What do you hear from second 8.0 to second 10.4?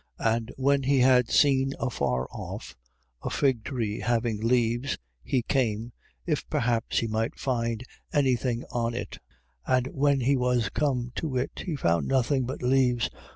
any thing on it. And when he